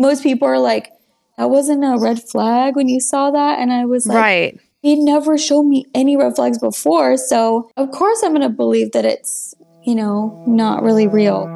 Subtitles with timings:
[0.00, 0.90] most people are like,
[1.36, 3.58] that wasn't a red flag when you saw that.
[3.58, 4.60] And I was like, right.
[4.82, 7.18] He never showed me any red flags before.
[7.18, 11.46] So, of course, I'm going to believe that it's, you know, not really real.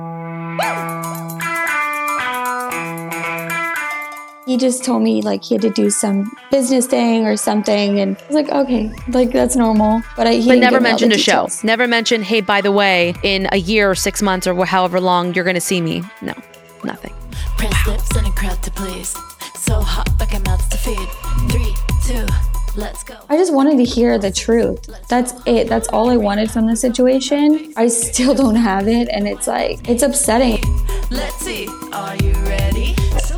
[4.47, 8.15] He just told me like he had to do some business thing or something, and
[8.19, 10.03] I was like, okay, like that's normal.
[10.17, 11.49] But I he but never give me all mentioned a show.
[11.63, 15.33] Never mentioned, hey, by the way, in a year or six months or however long
[15.33, 16.03] you're going to see me.
[16.21, 16.35] No,
[16.85, 17.15] nothing.
[17.57, 19.11] Press lips in a crowd to please.
[19.55, 21.09] So hot like a mouth to feed.
[21.51, 22.27] Three, two,
[22.79, 23.17] let's go.
[23.29, 24.89] I just wanted to hear the truth.
[25.09, 25.69] That's it.
[25.69, 27.73] That's all I wanted from the situation.
[27.77, 30.63] I still don't have it, and it's like it's upsetting.
[31.11, 32.95] Let's see, are you ready?
[33.25, 33.37] So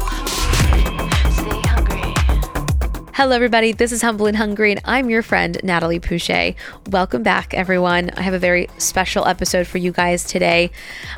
[3.17, 3.73] Hello, everybody.
[3.73, 6.55] This is Humble and Hungry, and I'm your friend, Natalie Pouchet.
[6.91, 8.11] Welcome back, everyone.
[8.11, 10.71] I have a very special episode for you guys today.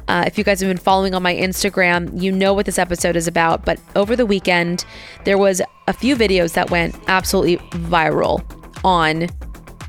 [0.07, 3.17] Uh, if you guys have been following on my Instagram, you know what this episode
[3.17, 3.65] is about.
[3.65, 4.85] But over the weekend,
[5.25, 8.45] there was a few videos that went absolutely viral
[8.85, 9.27] on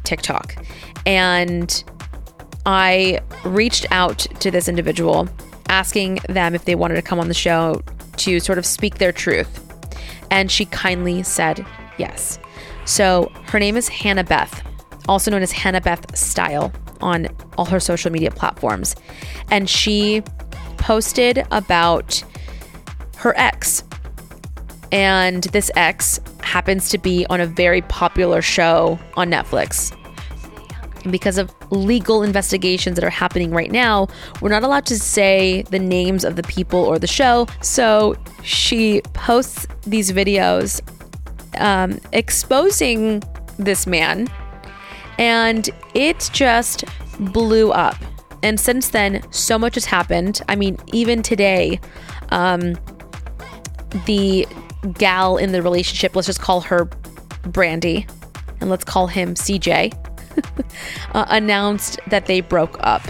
[0.03, 0.55] TikTok.
[1.05, 1.83] And
[2.65, 5.29] I reached out to this individual
[5.67, 7.83] asking them if they wanted to come on the show
[8.17, 9.63] to sort of speak their truth.
[10.31, 11.63] And she kindly said
[11.99, 12.39] yes.
[12.85, 14.63] So her name is Hannah Beth,
[15.07, 18.95] also known as Hannah Beth Style on all her social media platforms.
[19.51, 20.23] And she
[20.77, 22.23] posted about
[23.17, 23.83] her ex.
[24.91, 29.95] And this ex happens to be on a very popular show on Netflix.
[31.03, 34.07] And because of legal investigations that are happening right now,
[34.41, 37.47] we're not allowed to say the names of the people or the show.
[37.61, 40.81] So she posts these videos
[41.57, 43.23] um, exposing
[43.57, 44.27] this man,
[45.17, 46.85] and it just
[47.19, 47.95] blew up.
[48.41, 50.41] And since then, so much has happened.
[50.47, 51.79] I mean, even today,
[52.29, 52.75] um,
[54.05, 54.47] the
[54.97, 56.85] gal in the relationship, let's just call her
[57.43, 58.07] Brandy,
[58.61, 59.93] and let's call him CJ
[61.13, 63.01] uh, announced that they broke up.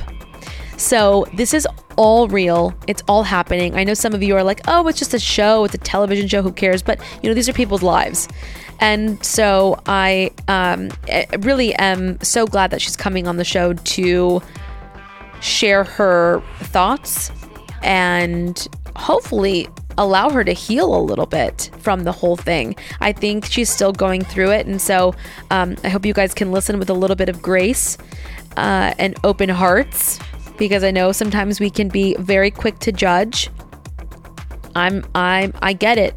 [0.79, 1.67] So this is
[1.97, 2.73] all real.
[2.87, 3.75] It's all happening.
[3.75, 5.65] I know some of you are like, "Oh, it's just a show.
[5.65, 6.41] It's a television show.
[6.41, 8.29] Who cares?" But you know, these are people's lives,
[8.79, 10.89] and so I um,
[11.39, 14.41] really am so glad that she's coming on the show to
[15.41, 17.31] share her thoughts
[17.83, 22.73] and hopefully allow her to heal a little bit from the whole thing.
[23.01, 24.65] I think she's still going through it.
[24.65, 25.13] And so
[25.51, 27.97] um, I hope you guys can listen with a little bit of grace
[28.55, 30.19] uh, and open hearts
[30.59, 33.49] because I know sometimes we can be very quick to judge.
[34.75, 36.13] I'm, I'm, I get it.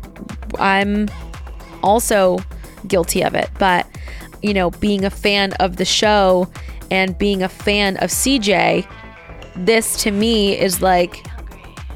[0.59, 1.09] I'm
[1.83, 2.39] also
[2.87, 3.49] guilty of it.
[3.59, 3.87] But,
[4.43, 6.51] you know, being a fan of the show
[6.91, 8.87] and being a fan of CJ,
[9.57, 11.25] this to me is like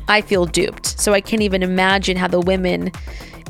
[0.09, 0.99] I feel duped.
[0.99, 2.93] So I can't even imagine how the women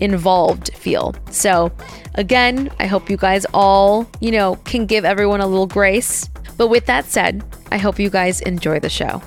[0.01, 1.15] involved feel.
[1.31, 1.73] So
[2.15, 6.29] again, I hope you guys all, you know, can give everyone a little grace.
[6.57, 9.23] But with that said, I hope you guys enjoy the show.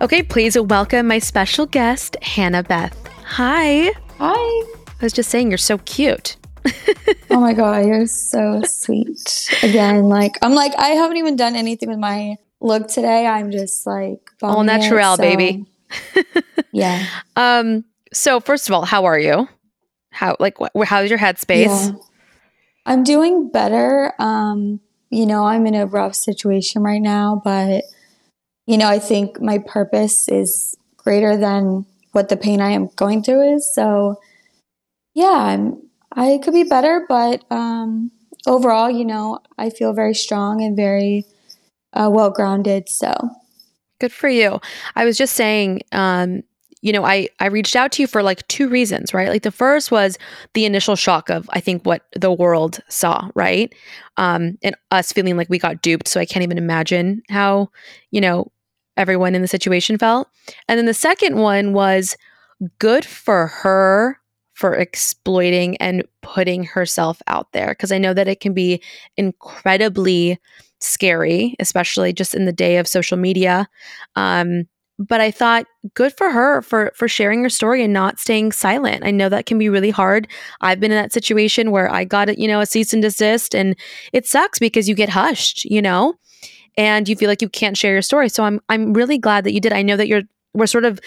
[0.00, 2.96] Okay, please welcome my special guest, Hannah Beth.
[3.24, 3.92] Hi.
[4.18, 4.64] Hi.
[5.02, 6.36] I was just saying you're so cute.
[7.30, 9.48] Oh my god, you're so sweet.
[9.62, 13.26] Again, like I'm like I haven't even done anything with my look today.
[13.26, 15.66] I'm just like All natural, so- baby.
[16.72, 17.06] Yeah.
[17.36, 17.84] Um
[18.14, 19.48] so first of all, how are you?
[20.10, 21.66] How like wh- how's your headspace?
[21.66, 21.92] Yeah.
[22.86, 24.12] I'm doing better.
[24.18, 24.80] Um,
[25.10, 27.84] you know, I'm in a rough situation right now, but
[28.66, 33.22] you know, I think my purpose is greater than what the pain I am going
[33.22, 33.74] through is.
[33.74, 34.16] So
[35.14, 35.82] yeah, I'm
[36.14, 38.10] I could be better, but um
[38.46, 41.26] overall, you know, I feel very strong and very
[41.92, 42.88] uh, well grounded.
[42.88, 43.12] So
[44.02, 44.60] Good for you.
[44.96, 46.42] I was just saying, um,
[46.80, 49.28] you know, I I reached out to you for like two reasons, right?
[49.28, 50.18] Like the first was
[50.54, 53.72] the initial shock of I think what the world saw, right?
[54.16, 56.08] Um, and us feeling like we got duped.
[56.08, 57.70] So I can't even imagine how,
[58.10, 58.50] you know,
[58.96, 60.26] everyone in the situation felt.
[60.66, 62.16] And then the second one was
[62.80, 64.18] good for her
[64.54, 68.82] for exploiting and putting herself out there because I know that it can be
[69.16, 70.40] incredibly
[70.82, 73.68] scary, especially just in the day of social media.
[74.16, 74.66] Um,
[74.98, 79.04] but I thought good for her for for sharing her story and not staying silent.
[79.04, 80.28] I know that can be really hard.
[80.60, 83.76] I've been in that situation where I got you know a cease and desist and
[84.12, 86.14] it sucks because you get hushed, you know,
[86.76, 88.28] and you feel like you can't share your story.
[88.28, 89.72] So I'm I'm really glad that you did.
[89.72, 90.22] I know that you're
[90.54, 91.00] we're sort of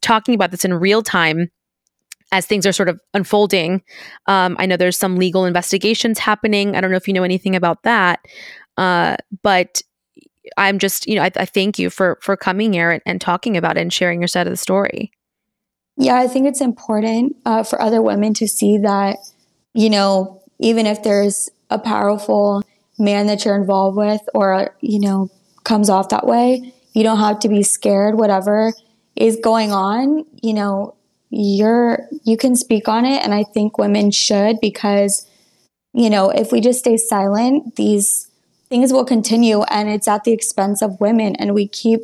[0.00, 1.50] talking about this in real time
[2.32, 3.82] as things are sort of unfolding.
[4.26, 6.76] Um, I know there's some legal investigations happening.
[6.76, 8.20] I don't know if you know anything about that,
[8.78, 9.82] uh, but
[10.56, 13.56] I'm just, you know, I, I thank you for for coming here and, and, talking
[13.56, 15.10] about it and sharing your side of the story.
[15.96, 19.16] Yeah, I think it's important uh, for other women to see that,
[19.74, 22.62] you know, even if there's a powerful
[22.98, 25.28] man that you're involved with or, you know,
[25.64, 28.72] comes off that way, you don't have to be scared, whatever
[29.16, 30.94] is going on, you know,
[31.30, 33.22] you're, you can speak on it.
[33.24, 35.28] And I think women should because,
[35.92, 38.27] you know, if we just stay silent, these
[38.68, 42.00] things will continue and it's at the expense of women and we keep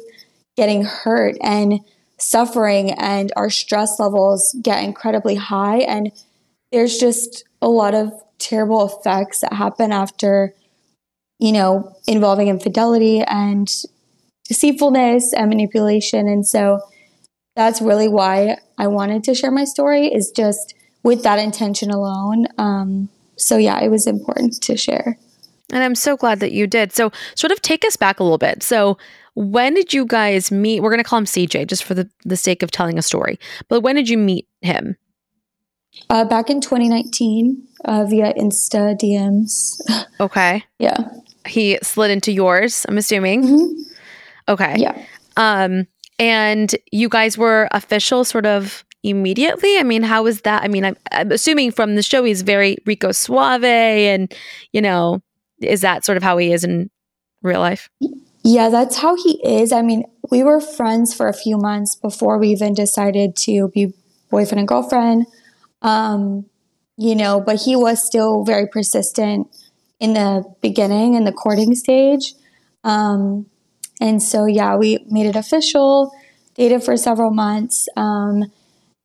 [0.57, 1.81] getting hurt and
[2.19, 6.13] suffering and our stress levels get incredibly high and
[6.73, 10.55] there's just a lot of terrible effects that happen after
[11.39, 13.69] you know involving infidelity and
[14.49, 16.81] deceitfulness and manipulation and so
[17.57, 22.47] that's really why i wanted to share my story is just with that intention alone.
[22.57, 25.19] Um, so yeah it was important to share
[25.73, 26.93] and I'm so glad that you did.
[26.93, 28.63] So, sort of take us back a little bit.
[28.63, 28.99] So,
[29.35, 30.81] when did you guys meet?
[30.81, 33.39] We're going to call him CJ just for the, the sake of telling a story.
[33.69, 34.97] But when did you meet him?
[36.11, 39.81] Uh, back in 2019 uh, via Insta DMs.
[40.21, 40.65] Okay.
[40.79, 40.97] yeah.
[41.45, 43.43] He slid into yours, I'm assuming.
[43.43, 43.83] Mm-hmm.
[44.49, 44.77] Okay.
[44.79, 45.05] Yeah.
[45.37, 45.89] Um,
[46.21, 49.79] and you guys were official sort of immediately?
[49.79, 50.63] I mean, how was that?
[50.63, 54.33] I mean, I'm, I'm assuming from the show he's very Rico Suave and,
[54.73, 55.21] you know,
[55.61, 56.91] is that sort of how he is in
[57.43, 57.89] real life?
[58.43, 59.73] Yeah, that's how he is.
[59.73, 63.95] I mean, we were friends for a few months before we even decided to be
[64.31, 65.27] boyfriend and girlfriend.
[65.81, 66.47] Um,
[66.97, 69.49] you know, but he was still very persistent
[69.99, 72.35] in the beginning in the courting stage.
[72.85, 73.47] Um,
[74.01, 76.12] and so, yeah, we made it official,
[76.55, 77.89] dated for several months.
[77.97, 78.45] Um,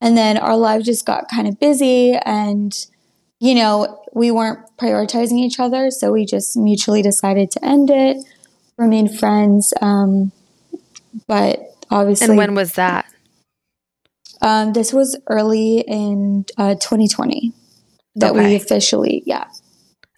[0.00, 2.74] and then our lives just got kind of busy and
[3.40, 8.18] you know, we weren't prioritizing each other, so we just mutually decided to end it,
[8.76, 9.72] remain friends.
[9.80, 10.30] Um,
[11.26, 11.60] but
[11.90, 13.06] obviously, and when was that?
[14.42, 17.52] Um, this was early in uh, 2020
[18.16, 18.46] that okay.
[18.46, 19.46] we officially, yeah.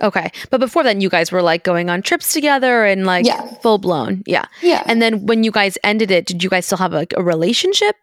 [0.02, 0.30] Okay.
[0.50, 3.42] But before then, you guys were like going on trips together and like yeah.
[3.62, 4.22] full blown.
[4.26, 4.46] Yeah.
[4.60, 4.82] Yeah.
[4.86, 7.94] And then when you guys ended it, did you guys still have like a relationship?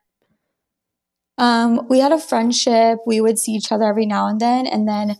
[1.40, 3.00] Um, we had a friendship.
[3.08, 4.68] We would see each other every now and then.
[4.68, 5.18] And then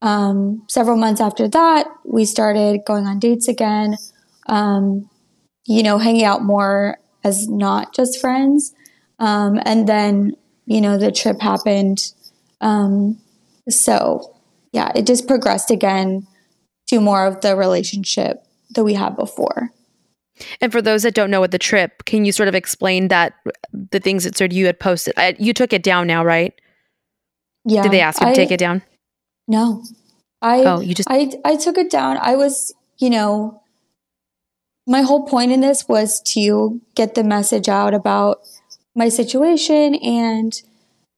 [0.00, 3.96] um, several months after that, we started going on dates again,
[4.48, 5.08] um,
[5.66, 8.72] you know, hanging out more as not just friends.
[9.18, 10.32] Um, and then,
[10.66, 12.12] you know, the trip happened.
[12.60, 13.20] Um,
[13.68, 14.34] so,
[14.72, 16.26] yeah, it just progressed again
[16.88, 18.44] to more of the relationship
[18.74, 19.70] that we had before.
[20.60, 23.34] And for those that don't know what the trip, can you sort of explain that
[23.72, 25.14] the things that sort of you had posted?
[25.16, 26.54] Uh, you took it down now, right?
[27.64, 27.82] Yeah.
[27.82, 28.82] Did they ask you I, to take it down?
[29.46, 29.82] No.
[30.40, 32.18] I Oh, you just I I took it down.
[32.20, 33.62] I was, you know,
[34.86, 38.40] my whole point in this was to get the message out about
[38.94, 40.60] my situation and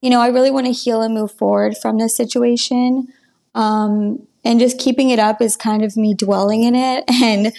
[0.03, 3.09] you know, I really want to heal and move forward from this situation.
[3.55, 7.55] Um, and just keeping it up is kind of me dwelling in it and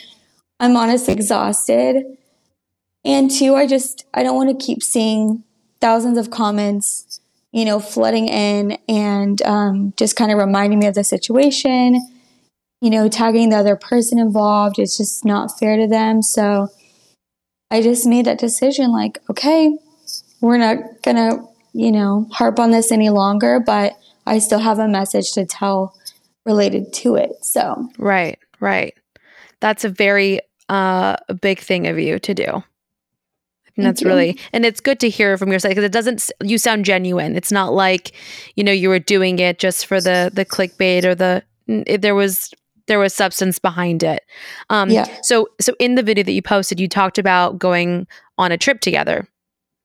[0.60, 2.18] I'm honestly exhausted.
[3.04, 5.44] And two, I just I don't want to keep seeing
[5.82, 7.20] thousands of comments,
[7.52, 12.02] you know, flooding in and um, just kind of reminding me of the situation.
[12.82, 14.80] You know, tagging the other person involved.
[14.80, 16.22] It's just not fair to them.
[16.22, 16.68] So
[17.72, 18.92] I just made that decision.
[18.92, 19.76] Like, okay,
[20.42, 23.60] we're not gonna, you know, harp on this any longer.
[23.60, 23.94] But
[24.26, 25.96] I still have a message to tell
[26.46, 27.44] related to it.
[27.44, 28.94] So right, right
[29.60, 32.64] that's a very uh, big thing of you to do.
[33.78, 36.32] And that's really, and it's good to hear from your side because it doesn't.
[36.42, 37.36] You sound genuine.
[37.36, 38.14] It's not like,
[38.56, 41.44] you know, you were doing it just for the the clickbait or the.
[41.68, 42.54] There was
[42.88, 44.24] there was substance behind it.
[44.70, 45.08] Um, yeah.
[45.24, 48.08] So so in the video that you posted, you talked about going
[48.38, 49.28] on a trip together.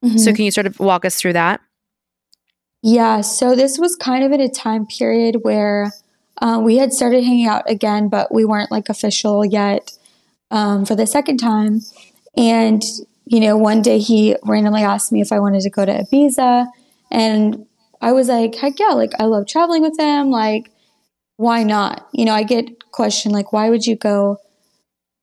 [0.04, 0.18] Mm-hmm.
[0.18, 1.60] So can you sort of walk us through that?
[2.82, 3.22] Yeah.
[3.22, 5.90] So this was kind of at a time period where
[6.40, 9.92] uh, we had started hanging out again, but we weren't like official yet
[10.50, 11.80] um, for the second time.
[12.36, 12.82] And,
[13.26, 16.68] you know, one day he randomly asked me if I wanted to go to Ibiza.
[17.10, 17.66] And
[18.00, 20.30] I was like, heck yeah, like I love traveling with him.
[20.30, 20.70] Like,
[21.36, 22.08] why not?
[22.12, 24.38] You know, I get questioned, like, why would you go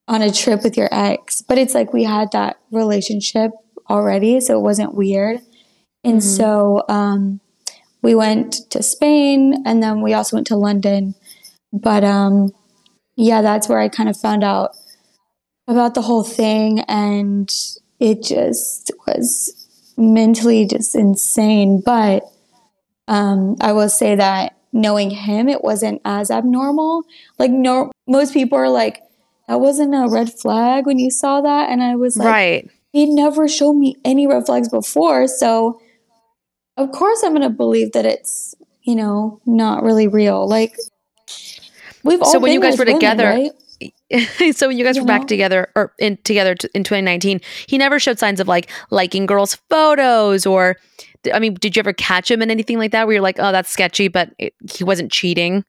[0.07, 1.41] on a trip with your ex?
[1.41, 3.51] But it's like we had that relationship
[3.89, 5.39] already, so it wasn't weird.
[6.03, 6.37] And mm-hmm.
[6.37, 7.39] so, um,
[8.01, 11.15] we went to Spain and then we also went to London.
[11.73, 12.51] But um,
[13.15, 14.71] yeah, that's where I kind of found out
[15.67, 16.81] about the whole thing.
[16.81, 17.49] And
[17.99, 21.81] it just was mentally just insane.
[21.83, 22.23] But
[23.07, 27.03] um, I will say that knowing him, it wasn't as abnormal.
[27.39, 29.01] Like, no, most people are like,
[29.47, 31.69] that wasn't a red flag when you saw that.
[31.69, 32.71] And I was like, right.
[32.91, 35.27] he never showed me any red flags before.
[35.27, 35.81] So,
[36.77, 40.47] of course, I'm going to believe that it's, you know, not really real.
[40.47, 40.75] Like,
[42.03, 43.51] we've all So when you guys were women, together- right?
[44.55, 47.77] so when you guys You were back together or in together t- in 2019, he
[47.77, 50.77] never showed signs of like liking girls' photos or
[51.33, 53.51] I mean, did you ever catch him in anything like that where you're like, oh,
[53.51, 55.63] that's sketchy, but it, he wasn't cheating?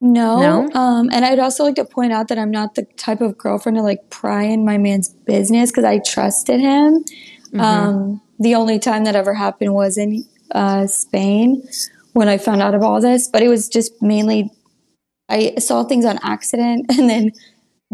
[0.00, 0.40] No.
[0.40, 0.80] No?
[0.80, 3.78] Um, and I'd also like to point out that I'm not the type of girlfriend
[3.78, 7.04] to like pry in my man's business because I trusted him.
[7.52, 7.60] Mm-hmm.
[7.60, 11.66] Um, the only time that ever happened was in uh, Spain
[12.12, 14.50] when I found out about all this, but it was just mainly
[15.28, 17.32] I saw things on accident and then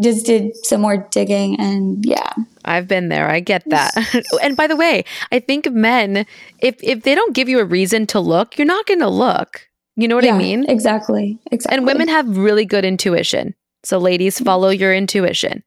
[0.01, 2.33] just did some more digging and yeah.
[2.63, 3.29] I've been there.
[3.29, 3.93] I get that.
[4.43, 6.25] and by the way, I think men,
[6.59, 9.67] if if they don't give you a reason to look, you're not going to look.
[9.95, 10.69] You know what yeah, I mean?
[10.69, 11.37] Exactly.
[11.51, 11.77] Exactly.
[11.77, 13.55] And women have really good intuition.
[13.83, 15.63] So ladies, follow your intuition.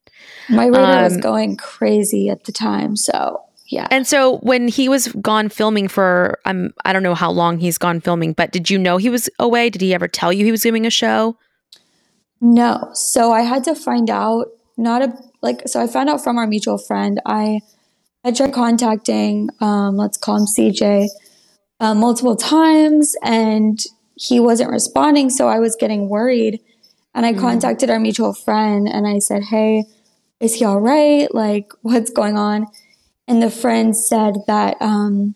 [0.48, 3.42] my radar was um, going crazy at the time, so
[3.72, 3.88] yeah.
[3.90, 7.78] And so when he was gone filming for um I don't know how long he's
[7.78, 9.70] gone filming, but did you know he was away?
[9.70, 11.38] Did he ever tell you he was doing a show?
[12.42, 12.90] No.
[12.92, 16.46] So I had to find out, not a, like, so I found out from our
[16.46, 17.18] mutual friend.
[17.24, 17.60] I,
[18.24, 21.08] I tried contacting, um, let's call him CJ,
[21.80, 23.78] uh, multiple times and
[24.16, 25.30] he wasn't responding.
[25.30, 26.60] So I was getting worried.
[27.14, 29.84] And I contacted our mutual friend and I said, Hey,
[30.40, 31.32] is he all right?
[31.34, 32.66] Like, what's going on?
[33.28, 35.34] And the friend said that, um,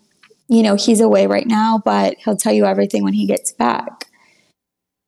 [0.48, 4.06] you know, he's away right now, but he'll tell you everything when he gets back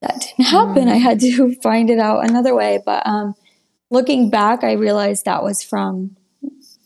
[0.01, 0.89] that didn't happen.
[0.89, 2.81] I had to find it out another way.
[2.85, 3.35] But um,
[3.91, 6.17] looking back, I realized that was from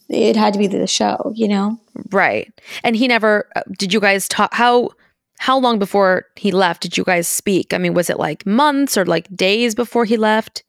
[0.09, 1.81] it had to be the show, you know?
[2.11, 2.53] Right.
[2.85, 4.91] And he never uh, did you guys talk how
[5.39, 7.73] how long before he left did you guys speak?
[7.73, 10.63] I mean, was it like months or like days before he left?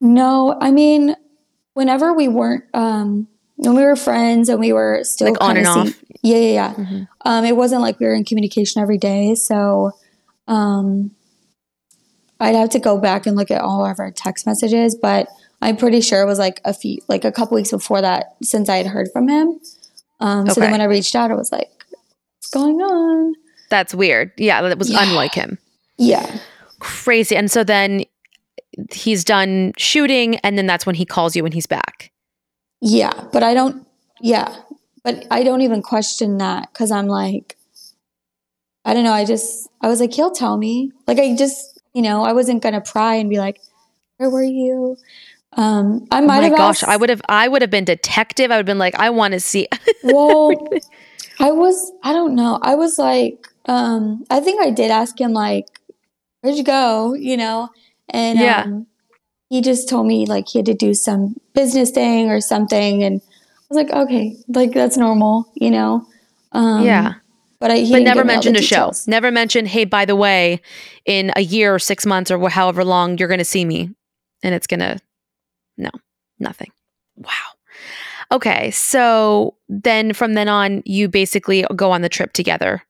[0.00, 1.14] No, I mean,
[1.74, 5.66] whenever we weren't, um, when we were friends and we were still Like on and
[5.66, 5.88] off?
[6.22, 6.74] yeah, yeah, yeah.
[6.74, 7.08] Mhm.
[7.24, 9.34] Um, it wasn't like we were in communication every day.
[9.34, 9.92] So
[10.48, 11.10] um,
[12.40, 15.28] I'd have to go back and look at all of our text messages, but
[15.60, 18.68] I'm pretty sure it was like a few, like a couple weeks before that since
[18.68, 19.60] I had heard from him.
[20.20, 21.70] Um, So then when I reached out, I was like,
[22.38, 23.34] what's going on?
[23.70, 24.32] That's weird.
[24.36, 25.02] Yeah, that was Yeah.
[25.02, 25.58] unlike him.
[25.98, 26.38] Yeah.
[26.80, 27.36] Crazy.
[27.36, 28.04] And so then
[28.92, 32.10] he's done shooting and then that's when he calls you when he's back.
[32.82, 33.12] Yeah.
[33.32, 33.86] But I don't,
[34.20, 34.54] yeah.
[35.04, 37.56] But I don't even question that because I'm like,
[38.84, 39.12] I don't know.
[39.12, 40.90] I just, I was like, he'll tell me.
[41.06, 43.60] Like, I just, you know, I wasn't going to pry and be like,
[44.18, 44.96] where were you?
[45.54, 47.84] Um, I Oh might my have gosh, asked- I would have I would have been
[47.84, 48.50] detective.
[48.50, 49.68] I would have been like, I want to see
[50.02, 50.68] Well,
[51.38, 52.58] I was, I don't know.
[52.62, 55.66] I was like, um, I think I did ask him, like,
[56.40, 57.14] where'd you go?
[57.14, 57.68] You know?
[58.08, 58.62] And Yeah.
[58.62, 58.86] um,
[59.52, 63.04] he just told me, like, he had to do some business thing or something.
[63.04, 66.06] And I was like, okay, like, that's normal, you know?
[66.52, 67.16] Um, Yeah.
[67.60, 68.92] But, I, he but never give me all the mentioned a show.
[69.06, 70.62] Never mentioned, hey, by the way,
[71.04, 73.90] in a year or six months or however long, you're going to see me,
[74.42, 74.98] and it's going to,
[75.76, 75.90] no,
[76.38, 76.72] nothing.
[77.16, 77.28] Wow.
[78.32, 82.82] Okay, so then from then on, you basically go on the trip together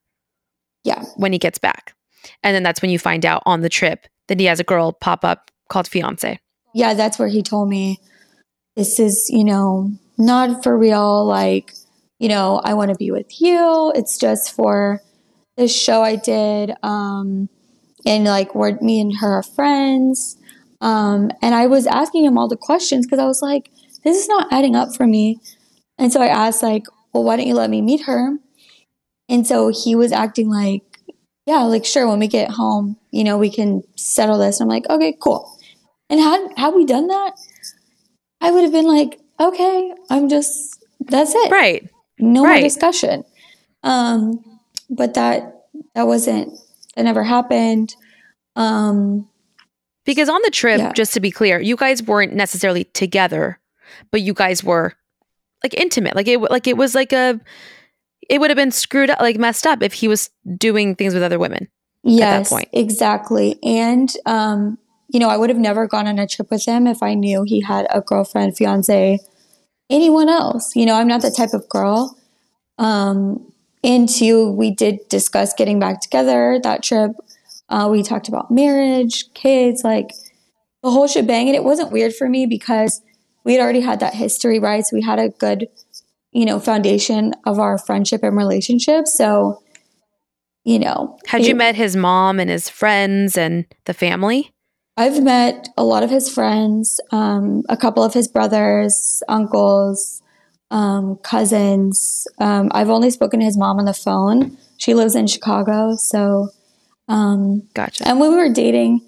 [0.84, 1.02] Yeah.
[1.16, 1.96] when he gets back,
[2.44, 4.92] and then that's when you find out on the trip that he has a girl
[4.92, 6.38] pop up called fiance.
[6.74, 6.94] Yeah.
[6.94, 8.00] That's where he told me,
[8.76, 11.26] this is, you know, not for real.
[11.26, 11.74] Like,
[12.18, 13.92] you know, I want to be with you.
[13.94, 15.02] It's just for
[15.56, 16.72] this show I did.
[16.82, 17.48] Um,
[18.06, 20.36] and like, we're, me and her are friends.
[20.80, 23.70] Um, and I was asking him all the questions because I was like,
[24.04, 25.38] this is not adding up for me.
[25.98, 28.38] And so I asked, like, well, why don't you let me meet her?
[29.28, 30.82] And so he was acting like,
[31.46, 34.60] yeah, like, sure, when we get home, you know, we can settle this.
[34.60, 35.58] And I'm like, okay, cool.
[36.12, 37.32] And had, had we done that,
[38.40, 41.88] I would have been like, okay, I'm just, that's it Right.
[42.20, 42.60] no Right.
[42.60, 43.24] more discussion.
[43.82, 44.44] Um,
[44.90, 45.64] but that
[45.94, 46.52] that wasn't
[46.94, 47.96] that never happened.
[48.56, 49.28] Um,
[50.04, 50.92] Because on the trip, Yeah.
[50.92, 53.58] just to be clear, you guys weren't necessarily together,
[54.10, 54.92] but you guys were
[55.64, 56.14] like intimate.
[56.14, 57.40] Like it, like it was like a,
[58.28, 60.28] it would have been screwed up, like messed up if he was
[60.58, 61.68] doing things with other women.
[62.04, 62.68] yes, at that point.
[62.72, 63.58] exactly.
[63.62, 64.78] And um,
[65.12, 67.42] you know, I would have never gone on a trip with him if I knew
[67.42, 69.18] he had a girlfriend, fiance,
[69.90, 70.74] anyone else.
[70.74, 72.16] You know, I'm not that type of girl.
[72.78, 73.52] Um,
[73.84, 77.10] and two, we did discuss getting back together that trip.
[77.68, 80.12] Uh, we talked about marriage, kids, like
[80.82, 81.46] the whole shebang.
[81.46, 83.02] And it wasn't weird for me because
[83.44, 84.82] we had already had that history, right?
[84.82, 85.68] So we had a good,
[86.32, 89.06] you know, foundation of our friendship and relationship.
[89.06, 89.62] So,
[90.64, 94.52] you know, Had you met his mom and his friends and the family?
[94.96, 100.22] I've met a lot of his friends, um, a couple of his brothers, uncles,
[100.70, 102.26] um, cousins.
[102.38, 104.58] Um, I've only spoken to his mom on the phone.
[104.76, 106.48] She lives in Chicago, so
[107.08, 108.06] um, Gotcha.
[108.06, 109.00] and when we were dating,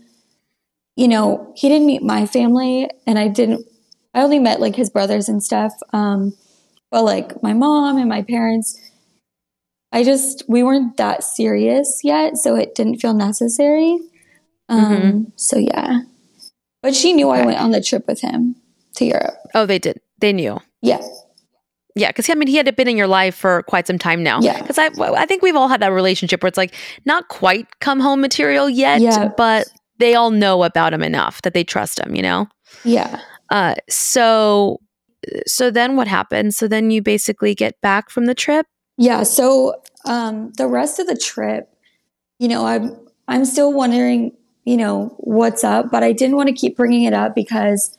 [0.96, 3.66] you know, he didn't meet my family, and I didn't.
[4.14, 5.72] I only met like his brothers and stuff.
[5.92, 6.34] Um,
[6.90, 8.78] but like my mom and my parents,
[9.90, 13.98] I just we weren't that serious yet, so it didn't feel necessary.
[14.68, 16.00] Um, So yeah,
[16.82, 18.56] but she knew I went on the trip with him
[18.96, 19.34] to Europe.
[19.54, 20.00] oh, they did.
[20.20, 20.58] They knew.
[20.82, 21.00] Yeah,
[21.96, 24.40] Yeah, because I mean, he had been in your life for quite some time now.
[24.40, 24.60] Yeah.
[24.60, 28.00] Because I, I think we've all had that relationship where it's like not quite come
[28.00, 29.30] home material yet, Yeah.
[29.36, 29.66] but
[29.98, 32.14] they all know about him enough that they trust him.
[32.14, 32.46] You know.
[32.84, 33.20] yeah.
[33.50, 34.80] Uh, so,
[35.46, 36.54] so then what happened?
[36.54, 38.66] So then you basically get back from the trip.
[38.96, 39.22] Yeah.
[39.22, 39.74] So
[40.06, 41.68] um, the rest of the trip,
[42.38, 42.96] you know, I'm
[43.28, 44.32] I'm still wondering,
[44.64, 47.96] you know, what's up, but I didn't want to keep bringing it up because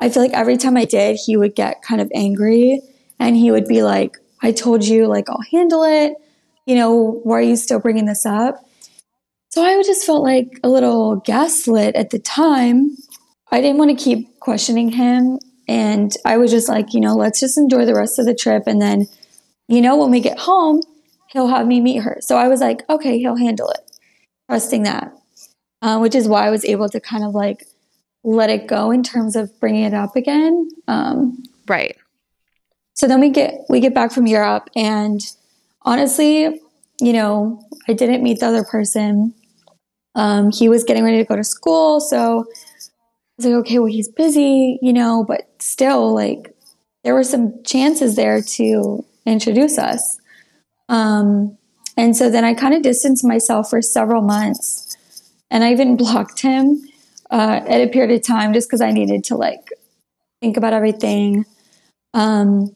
[0.00, 2.80] I feel like every time I did, he would get kind of angry,
[3.18, 6.14] and he would be like, "I told you, like I'll handle it.
[6.66, 8.64] You know, why are you still bringing this up?"
[9.50, 12.96] So I just felt like a little gaslit at the time.
[13.50, 17.38] I didn't want to keep questioning him, and I was just like, you know, let's
[17.38, 19.06] just enjoy the rest of the trip, and then
[19.68, 20.82] you know, when we get home,
[21.28, 22.18] he'll have me meet her.
[22.20, 23.80] So I was like, okay, he'll handle it,
[24.50, 25.12] trusting that,
[25.82, 27.66] uh, which is why I was able to kind of like
[28.24, 30.68] let it go in terms of bringing it up again.
[30.88, 31.96] Um, Right.
[32.94, 35.20] so then we get we get back from Europe, and
[35.82, 36.60] honestly,
[37.00, 39.34] you know, I didn't meet the other person.
[40.14, 42.84] Um, he was getting ready to go to school, so I
[43.38, 46.54] was like, okay, well, he's busy, you know, but still, like,
[47.02, 50.18] there were some chances there to introduce us.
[50.88, 51.56] Um,
[51.96, 54.91] and so then I kind of distanced myself for several months,
[55.52, 56.82] and I even blocked him
[57.30, 59.68] uh, at a period of time just because I needed to like
[60.40, 61.44] think about everything.
[62.14, 62.74] Um,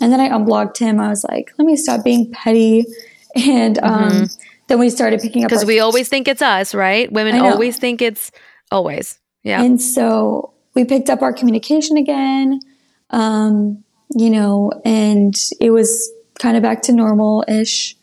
[0.00, 1.00] and then I unblocked him.
[1.00, 2.86] I was like, let me stop being petty.
[3.34, 4.28] And um,
[4.68, 7.10] then we started picking up Because we always think it's us, right?
[7.10, 8.30] Women always think it's
[8.70, 9.18] always.
[9.42, 9.62] Yeah.
[9.62, 12.60] And so we picked up our communication again,
[13.08, 17.96] um, you know, and it was kind of back to normal ish.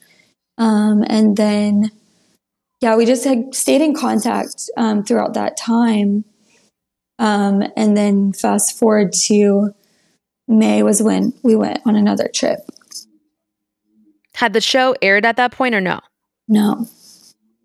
[0.58, 1.92] Um, and then,
[2.82, 6.26] yeah, we just had stayed in contact um, throughout that time.
[7.18, 9.74] Um, and then fast forward to
[10.48, 12.60] May was when we went on another trip.
[14.36, 16.00] Had the show aired at that point or no?
[16.48, 16.88] No,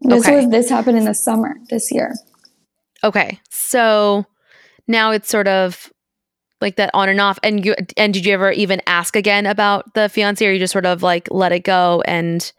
[0.00, 0.37] this Okay.
[0.37, 2.14] was this happened in the summer this year.
[3.05, 3.40] Okay.
[3.50, 4.27] So
[4.88, 5.92] now it's sort of
[6.61, 7.38] like that on and off.
[7.42, 10.72] And you and did you ever even ask again about the fiance or you just
[10.72, 12.53] sort of like let it go and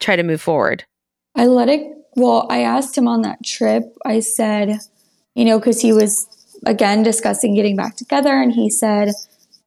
[0.00, 0.84] try to move forward?
[1.38, 1.80] I let it.
[2.16, 3.84] Well, I asked him on that trip.
[4.04, 4.80] I said,
[5.34, 6.26] you know, because he was
[6.66, 9.12] again discussing getting back together, and he said,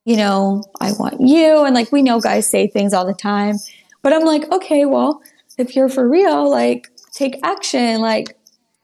[0.03, 3.55] you know, I want you, and like we know guys say things all the time,
[4.03, 5.21] but I'm like, okay, well,
[5.57, 8.37] if you're for real, like take action, like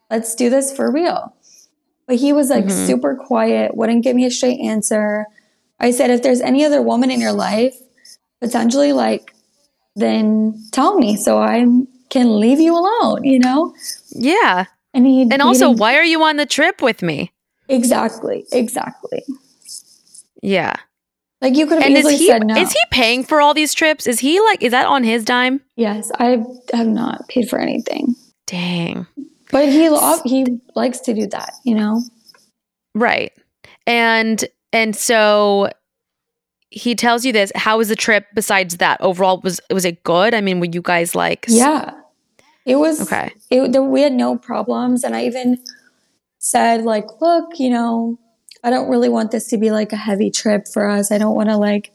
[0.10, 1.34] let's do this for real.
[2.08, 2.88] But he was like Mhm.
[2.88, 5.26] super quiet, wouldn't give me a straight answer.
[5.80, 7.76] I said, if there's any other woman in your life,
[8.39, 9.34] potentially, like,
[9.95, 11.65] then tell me so I
[12.10, 13.74] can leave you alone, you know?
[14.12, 14.65] Yeah.
[14.93, 17.32] And he And also, why are you on the trip with me?
[17.70, 19.24] exactly, exactly.
[20.41, 20.76] Yeah.
[21.41, 22.56] Like you could have And is easily he said no.
[22.56, 24.08] is he paying for all these trips?
[24.08, 25.62] Is he like is that on his dime?
[25.76, 26.43] yes, I
[26.74, 28.15] have not paid for anything,
[28.48, 29.06] Dang.
[29.52, 29.89] but he
[30.26, 32.02] he likes to do that, you know.
[32.96, 33.32] Right.
[33.86, 34.43] And
[34.74, 35.70] and so
[36.69, 37.51] he tells you this.
[37.56, 38.99] How was the trip besides that?
[39.01, 40.34] Overall was was it good?
[40.34, 41.93] I mean, were you guys like Yeah,
[42.65, 43.32] it was Okay.
[43.49, 45.60] It, there, we had no problems, and I even
[46.39, 48.19] said like, look, you know,
[48.63, 51.12] I don't really want this to be like a heavy trip for us.
[51.12, 51.93] I don't want to like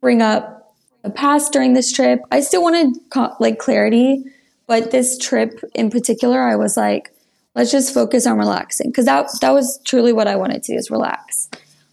[0.00, 2.20] bring up the past during this trip.
[2.30, 2.94] I still wanted
[3.38, 4.24] like clarity,
[4.66, 7.12] but this trip in particular, I was like,
[7.54, 10.78] let's just focus on relaxing because that that was truly what I wanted to do
[10.78, 11.48] is relax.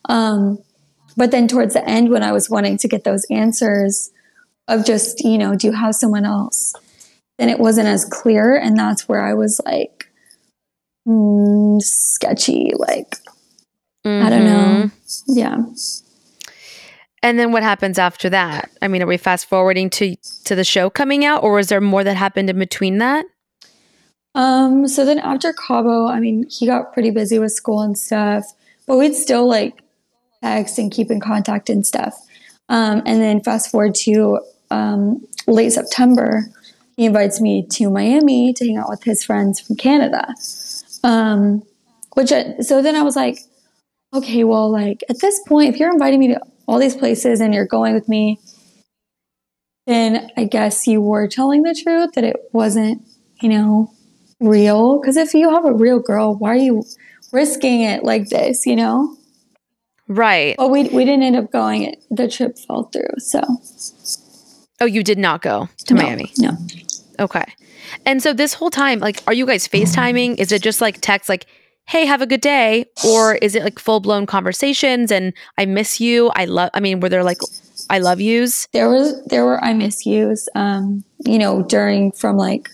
[0.06, 0.60] Um,
[1.18, 4.12] but then towards the end, when I was wanting to get those answers
[4.68, 6.74] of just you know, do you have someone else?
[7.38, 10.12] Then it wasn't as clear, and that's where I was like,
[11.08, 12.72] mm, sketchy.
[12.76, 13.16] Like
[14.06, 14.90] I don't know.
[14.90, 14.92] Mhm.
[15.28, 15.58] Yeah.
[17.24, 18.72] And then what happens after that?
[18.82, 21.82] I mean, are we fast forwarding to to the show coming out or was there
[21.82, 23.26] more that happened in between that?
[24.34, 28.46] Um, so then after Cabo, I mean, he got pretty busy with school and stuff,
[28.88, 29.84] but we'd still like
[30.42, 32.16] text and keep in contact and stuff.
[32.70, 36.46] Um, and then fast forward to um, late September,
[36.96, 40.34] he invites me to Miami to hang out with his friends from Canada.
[41.04, 41.64] Um,
[42.14, 43.40] which I, so then I was like,
[44.14, 47.54] okay, well, like at this point, if you're inviting me to all these places and
[47.54, 48.40] you're going with me,
[49.88, 53.02] then I guess you were telling the truth that it wasn't,
[53.42, 53.92] you know,
[54.40, 55.00] real.
[55.00, 56.84] Because if you have a real girl, why are you
[57.32, 59.18] risking it like this, you know?
[60.12, 60.56] Right.
[60.58, 61.84] Well, we, we didn't end up going.
[61.84, 63.20] It, the trip fell through.
[63.20, 63.42] So,
[64.82, 66.34] Oh, you did not go to no, Miami.
[66.38, 66.58] No.
[67.20, 67.46] Okay.
[68.06, 70.40] And so this whole time, like, are you guys FaceTiming?
[70.40, 71.46] Is it just like text, like,
[71.88, 72.86] hey, have a good day?
[73.06, 76.30] Or is it like full blown conversations and I miss you?
[76.30, 77.38] I love, I mean, were there like,
[77.90, 78.68] I love yous?
[78.74, 80.50] there was there were I miss yous.
[80.56, 82.70] Um, you know, during from like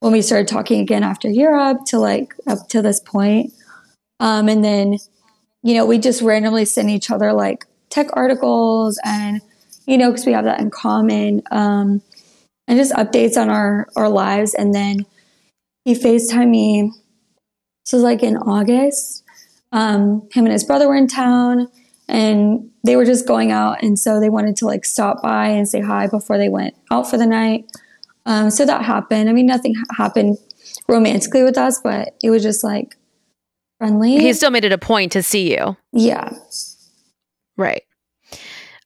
[0.00, 3.52] when we started talking again after Europe to like up to this point.
[4.20, 4.98] Um, and then,
[5.62, 9.40] you know, we just randomly send each other like tech articles and,
[9.86, 11.42] you know, because we have that in common.
[11.50, 12.02] Um,
[12.68, 14.54] and just updates on our our lives.
[14.54, 15.04] And then
[15.84, 16.92] he FaceTime me.
[17.84, 19.24] This was like in August.
[19.72, 21.68] Um, him and his brother were in town
[22.08, 25.68] and they were just going out and so they wanted to like stop by and
[25.68, 27.64] say hi before they went out for the night
[28.26, 30.36] um, so that happened i mean nothing happened
[30.88, 32.96] romantically with us but it was just like
[33.82, 35.76] friendly He still made it a point to see you.
[35.92, 36.30] yeah
[37.56, 37.82] Right.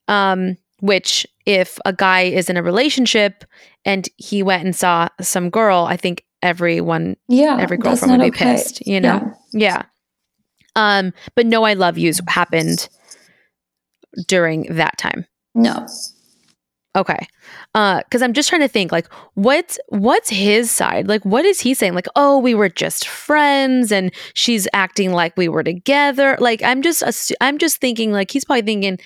[0.08, 3.44] Um, which if a guy is in a relationship
[3.84, 8.28] and he went and saw some girl, I think everyone yeah every girlfriend would be
[8.28, 8.52] okay.
[8.54, 9.34] pissed, you know?
[9.52, 9.68] Yeah.
[9.68, 9.82] Yeah.
[10.76, 12.88] Um, but no I love yous happened
[14.26, 15.26] during that time.
[15.54, 15.86] no
[16.96, 17.26] Okay.
[17.76, 21.06] Uh cuz I'm just trying to think like what's what's his side?
[21.08, 21.94] Like what is he saying?
[21.94, 26.80] Like, "Oh, we were just friends and she's acting like we were together." Like I'm
[26.82, 28.98] just assu- I'm just thinking like he's probably thinking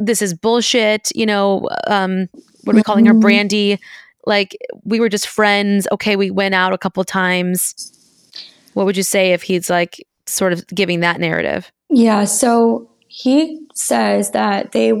[0.00, 2.28] this is bullshit, you know, um
[2.64, 3.20] what are we calling her Mhm.
[3.20, 3.78] Brandy?
[4.26, 5.86] Like we were just friends.
[5.92, 7.74] Okay, we went out a couple times.
[8.72, 11.70] What would you say if he's like sort of giving that narrative?
[11.90, 14.92] yeah so he says that they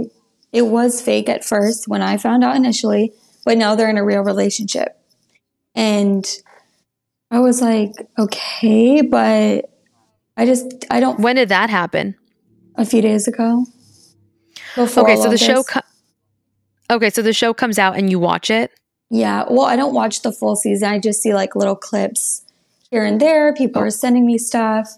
[0.54, 3.12] it was fake at first when i found out initially
[3.44, 4.96] but now they're in a real relationship
[5.74, 6.24] and
[7.30, 9.70] i was like okay but
[10.36, 12.14] i just i don't When did that happen?
[12.76, 13.66] a few days ago.
[14.74, 15.80] Before Okay, so the show co-
[16.90, 18.72] Okay, so the show comes out and you watch it.
[19.10, 19.44] yeah.
[19.48, 20.88] Well, I don't watch the full season.
[20.88, 22.42] I just see like little clips
[22.90, 23.54] here and there.
[23.54, 24.88] People are sending me stuff.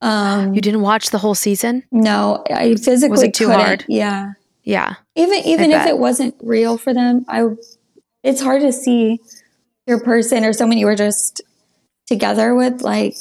[0.00, 0.52] Um, Oh.
[0.52, 1.82] You didn't watch the whole season?
[1.90, 3.60] no, I physically was it too couldn't.
[3.60, 3.84] hard?
[3.88, 4.32] Yeah.
[4.62, 4.94] Yeah.
[5.16, 7.46] Even even if it wasn't real for them, I
[8.22, 9.20] it's hard to see
[9.86, 11.40] your person or someone you were just
[12.06, 13.16] together with like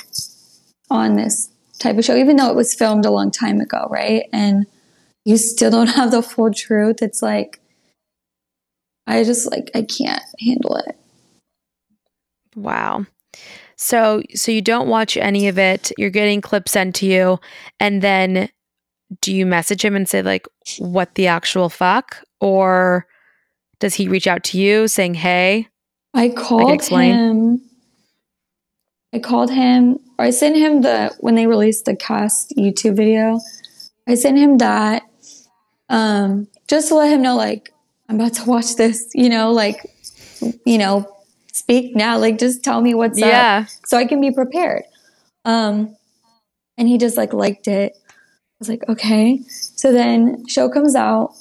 [0.90, 1.50] on this
[1.80, 4.26] type of show, even though it was filmed a long time ago, right?
[4.32, 4.68] And
[5.26, 7.02] you still don't have the full truth.
[7.02, 7.60] It's like
[9.08, 10.96] I just like I can't handle it.
[12.56, 13.06] Wow.
[13.78, 15.92] So so you don't watch any of it.
[15.98, 17.40] You're getting clips sent to you
[17.80, 18.50] and then
[19.20, 20.48] do you message him and say like
[20.80, 23.06] what the actual fuck or
[23.80, 25.68] does he reach out to you saying, "Hey,
[26.14, 27.62] I called him.
[29.14, 33.40] I called him, or I sent him the when they released the cast YouTube video.
[34.08, 35.04] I sent him that,
[35.90, 37.74] um, just to let him know, like
[38.08, 39.10] I'm about to watch this.
[39.14, 39.86] You know, like,
[40.66, 41.14] you know,
[41.52, 42.18] speak now.
[42.18, 43.66] Like, just tell me what's up, yeah.
[43.86, 44.84] so I can be prepared.
[45.44, 45.96] Um,
[46.78, 47.98] and he just like liked it.
[48.62, 49.42] I was like, okay.
[49.50, 51.34] So then show comes out.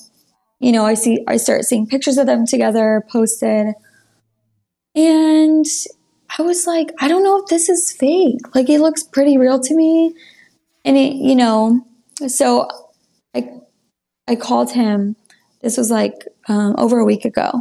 [0.58, 3.74] You know, I see, I start seeing pictures of them together posted.
[4.94, 5.66] And
[6.38, 8.54] I was like, I don't know if this is fake.
[8.54, 10.14] Like, it looks pretty real to me.
[10.86, 11.84] And it, you know,
[12.26, 12.68] so
[13.34, 13.50] I,
[14.26, 15.14] I called him.
[15.60, 17.52] This was like um, over a week ago.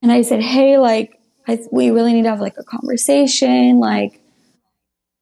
[0.00, 3.78] And I said, hey, like, I, we really need to have like a conversation.
[3.78, 4.22] Like,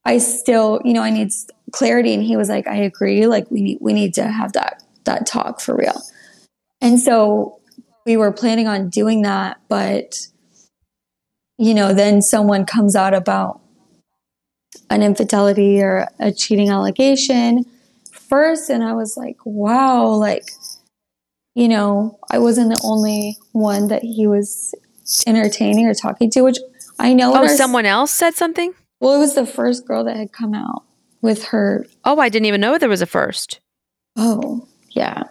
[0.04, 1.30] I still, you know, I need
[1.70, 2.14] clarity.
[2.14, 3.26] And he was like, I agree.
[3.26, 6.00] Like, we need, we need to have that, that talk for real.
[6.80, 7.60] And so
[8.04, 10.26] we were planning on doing that, but
[11.58, 13.60] you know, then someone comes out about
[14.90, 17.64] an infidelity or a cheating allegation
[18.10, 18.68] first.
[18.68, 20.50] And I was like, wow, like,
[21.54, 24.74] you know, I wasn't the only one that he was
[25.26, 26.58] entertaining or talking to, which
[26.98, 27.32] I know.
[27.36, 28.74] Oh, someone else said something?
[29.02, 30.84] Well, it was the first girl that had come out
[31.22, 31.84] with her.
[32.04, 33.58] Oh, I didn't even know there was a first.
[34.16, 35.24] Oh, yeah.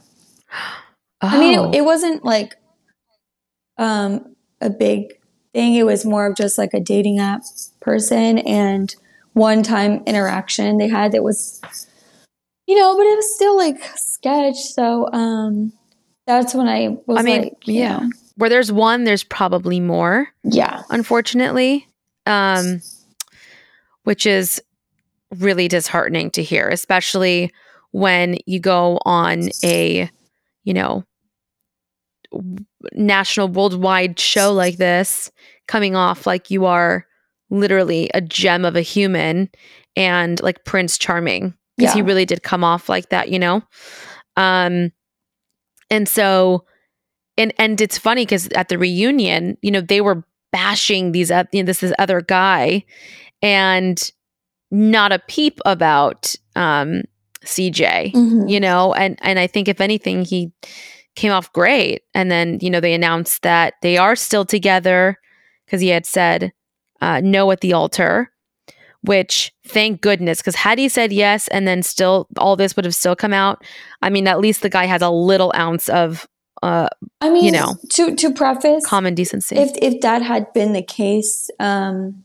[1.22, 1.28] Oh.
[1.28, 2.58] I mean, it, it wasn't like
[3.78, 5.14] um, a big
[5.54, 5.76] thing.
[5.76, 7.44] It was more of just like a dating app
[7.80, 8.94] person and
[9.34, 11.62] one time interaction they had that was,
[12.68, 14.58] you know, but it was still like sketch.
[14.58, 15.72] So um,
[16.28, 18.10] that's when I was I mean, like, you yeah.
[18.36, 20.82] where there's one, there's probably more, Yeah.
[20.90, 21.88] unfortunately.
[22.26, 22.82] Um,
[24.04, 24.62] which is
[25.38, 27.52] really disheartening to hear, especially
[27.92, 30.10] when you go on a,
[30.64, 31.04] you know,
[32.94, 35.32] national worldwide show like this,
[35.68, 37.06] coming off like you are
[37.50, 39.50] literally a gem of a human
[39.96, 43.62] and like Prince Charming because he really did come off like that, you know.
[44.38, 44.92] Um,
[45.90, 46.66] and so,
[47.38, 51.48] and and it's funny because at the reunion, you know, they were bashing these up,
[51.52, 52.86] you know, this this other guy,
[53.42, 54.12] and
[54.72, 57.04] not a peep about um
[57.44, 58.50] CJ, Mhm.
[58.50, 60.52] you know, and and I think if anything, he
[61.16, 62.04] came off great.
[62.14, 65.18] And then you know they announced that they are still together
[65.66, 66.52] because he had said
[67.02, 68.32] uh, no at the altar,
[69.04, 72.94] which thank goodness because had he said yes and then still all this would have
[72.96, 73.64] still come out.
[74.04, 76.28] I mean, at least the guy has a little ounce of
[76.62, 76.88] uh,
[77.22, 79.56] I mean, you know, to to preface, common decency.
[79.58, 82.24] if if that had been the case um,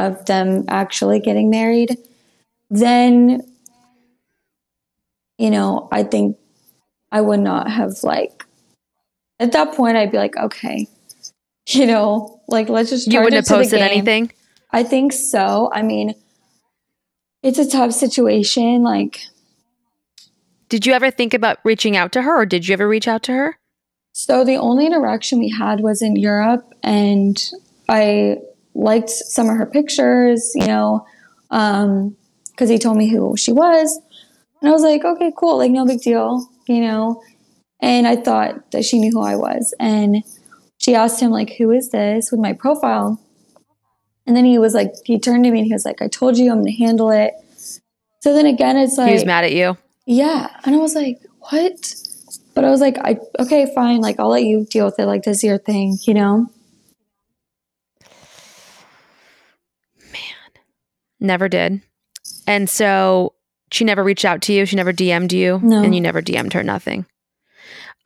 [0.00, 1.96] of them actually getting married,
[2.70, 3.42] then
[5.38, 6.36] you know, I think
[7.10, 8.44] I would not have like
[9.38, 9.96] at that point.
[9.96, 10.86] I'd be like, okay,
[11.68, 14.30] you know, like let's just you wouldn't have posted anything.
[14.70, 15.70] I think so.
[15.72, 16.14] I mean,
[17.42, 18.82] it's a tough situation.
[18.82, 19.20] Like,
[20.68, 23.22] Did you ever think about reaching out to her, or did you ever reach out
[23.24, 23.58] to her?
[24.12, 27.42] So the only interaction we had was in Europe, and
[27.88, 28.38] I
[28.74, 31.06] liked some of her pictures, you know,
[31.50, 32.16] um,
[32.50, 34.00] because he told me who she was,
[34.60, 37.22] and I was like, okay, cool, like no big deal, you know.
[37.80, 40.22] And I thought that she knew who I was, and
[40.78, 43.20] she asked him like, who is this with my profile?
[44.26, 46.38] And then he was like, he turned to me and he was like, I told
[46.38, 47.34] you I'm going to handle it.
[48.20, 49.76] So then again, it's like he was mad at you.
[50.06, 50.48] yeah.
[50.64, 51.94] And I was like, what?
[52.54, 54.00] But I was like, I okay, fine.
[54.00, 55.06] Like, I'll let you deal with it.
[55.06, 56.50] Like, this is your thing, you know?
[61.20, 61.82] Never did.
[62.46, 63.34] And so
[63.70, 64.66] she never reached out to you.
[64.66, 65.60] She never DM'd you.
[65.62, 65.82] No.
[65.82, 67.06] And you never DM'd her nothing.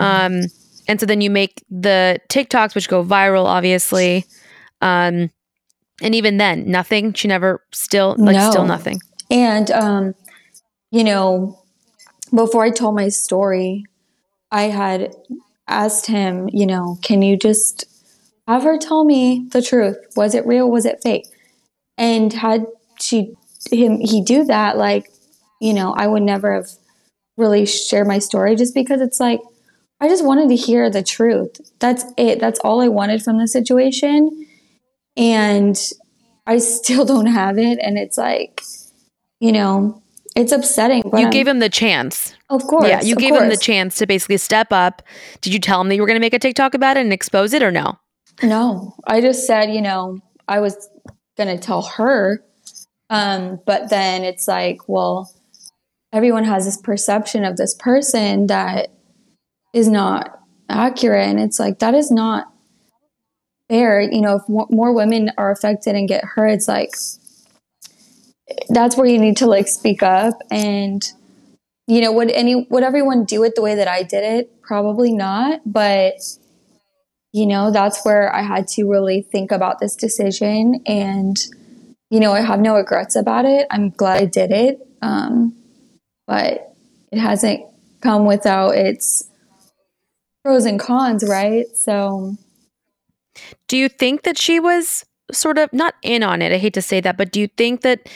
[0.00, 0.42] Um,
[0.88, 4.24] and so then you make the TikToks, which go viral, obviously.
[4.80, 5.30] Um,
[6.02, 7.12] and even then, nothing.
[7.14, 8.50] She never still like No.
[8.50, 9.00] still nothing.
[9.30, 10.14] And, um,
[10.90, 11.58] you know,
[12.34, 13.84] before I told my story,
[14.50, 15.14] I had
[15.68, 17.86] asked him, you know, can you just
[18.46, 19.96] have her tell me the truth?
[20.16, 20.70] Was it real?
[20.70, 21.26] Was it fake?
[21.96, 22.66] And had
[23.04, 23.34] she
[23.70, 25.10] him he do that, like,
[25.60, 26.68] you know, I would never have
[27.36, 29.40] really shared my story just because it's like
[30.00, 31.60] I just wanted to hear the truth.
[31.78, 32.40] That's it.
[32.40, 34.46] That's all I wanted from the situation.
[35.16, 35.80] And
[36.46, 37.78] I still don't have it.
[37.80, 38.62] And it's like,
[39.40, 40.02] you know,
[40.36, 41.02] it's upsetting.
[41.04, 42.34] But you I'm- gave him the chance.
[42.50, 42.88] of course.
[42.88, 45.02] yeah, you gave him the chance to basically step up.
[45.40, 47.12] Did you tell him that you were going to make a TikTok about it and
[47.12, 47.98] expose it or no?
[48.42, 50.88] No, I just said, you know, I was
[51.36, 52.42] going to tell her.
[53.10, 55.32] Um, but then it's like, well,
[56.12, 58.88] everyone has this perception of this person that
[59.72, 61.28] is not accurate.
[61.28, 62.52] And it's like, that is not
[63.68, 64.00] fair.
[64.00, 66.94] You know, if mo- more women are affected and get hurt, it's like,
[68.68, 71.12] that's where you need to like speak up and
[71.86, 75.12] you know would any would everyone do it the way that i did it probably
[75.12, 76.14] not but
[77.32, 81.46] you know that's where i had to really think about this decision and
[82.14, 85.54] you know i have no regrets about it i'm glad i did it um,
[86.26, 86.74] but
[87.12, 87.60] it hasn't
[88.00, 89.28] come without its
[90.44, 92.36] pros and cons right so
[93.68, 96.52] Do you think that she was sort of not in on it?
[96.52, 98.08] I hate to say that, but do you think that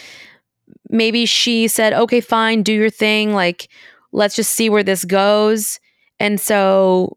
[0.91, 3.35] maybe she said, okay, fine, do your thing.
[3.35, 3.69] Like,
[4.13, 5.81] let's just see where this goes.
[6.21, 7.17] And so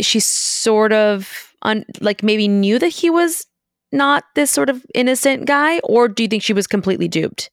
[0.00, 3.46] she sort of, un- like, maybe knew that he was
[3.92, 5.78] not this sort of innocent guy?
[5.80, 7.50] Or do you think she was completely duped?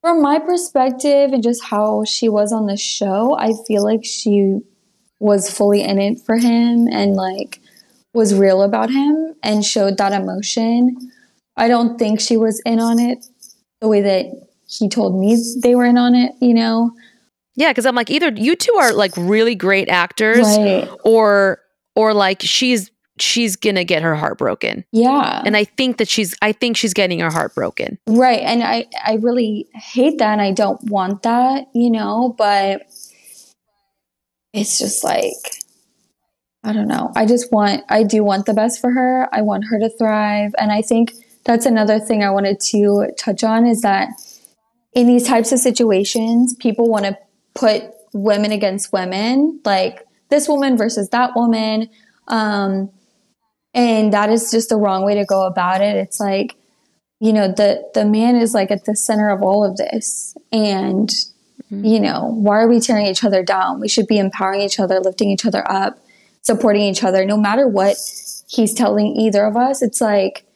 [0.00, 4.58] from my perspective and just how she was on the show i feel like she
[5.18, 7.58] was fully in it for him and like
[8.12, 10.94] was real about him and showed that emotion
[11.56, 13.24] i don't think she was in on it
[13.80, 14.26] the way that
[14.68, 16.90] he told me they were in on it you know
[17.56, 21.60] Yeah, because I'm like, either you two are like really great actors, right or
[21.94, 24.84] or like she's she's gonna get her heart broken.
[24.92, 27.98] yeah And I think that she's I think she's getting her heart broken.
[28.06, 28.40] Right.
[28.40, 32.82] And I, I really hate that and I don't want that, you know, but
[34.52, 35.32] it's just like,
[36.62, 37.12] I don't know.
[37.14, 39.28] I just want, I do want the best for her.
[39.32, 40.54] I want her to thrive.
[40.58, 41.12] And I think
[41.44, 44.08] that's another thing I wanted to touch on is that
[44.94, 47.18] in these types of situations, people want to
[47.54, 51.90] put women against women, like this woman versus that woman.
[52.28, 52.90] Um,
[53.74, 55.96] and that is just the wrong way to go about it.
[55.96, 56.56] It's like,
[57.20, 60.36] you know, the the man is like at the center of all of this.
[60.52, 61.84] And mm-hmm.
[61.84, 63.80] you know, why are we tearing each other down?
[63.80, 65.98] We should be empowering each other, lifting each other up,
[66.42, 67.96] supporting each other no matter what
[68.46, 69.82] he's telling either of us.
[69.82, 70.46] It's like,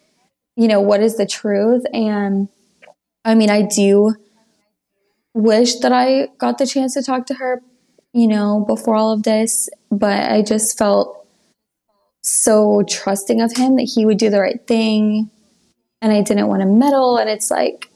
[0.57, 1.85] you know, what is the truth?
[1.93, 2.49] And
[3.25, 4.15] I mean, I do
[5.35, 7.63] wish that I got the chance to talk to her,
[8.13, 11.18] you know, before all of this, but I just felt
[12.23, 15.31] so trusting of him that he would do the right thing.
[16.01, 17.17] And I didn't want to meddle.
[17.17, 17.91] And it's like,